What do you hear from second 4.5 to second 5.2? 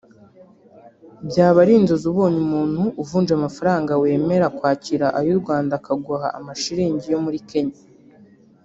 kwakira